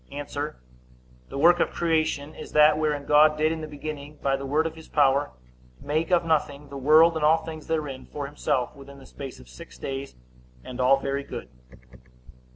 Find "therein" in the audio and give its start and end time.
7.67-8.07